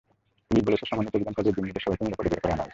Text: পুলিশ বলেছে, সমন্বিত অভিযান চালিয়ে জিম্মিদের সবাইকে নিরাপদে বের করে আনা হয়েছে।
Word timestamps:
পুলিশ 0.47 0.63
বলেছে, 0.67 0.85
সমন্বিত 0.91 1.13
অভিযান 1.17 1.35
চালিয়ে 1.37 1.55
জিম্মিদের 1.57 1.83
সবাইকে 1.85 2.01
নিরাপদে 2.05 2.29
বের 2.31 2.41
করে 2.43 2.51
আনা 2.53 2.61
হয়েছে। 2.63 2.69